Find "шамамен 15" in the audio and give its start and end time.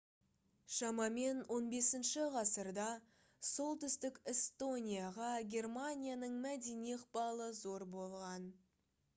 0.75-2.13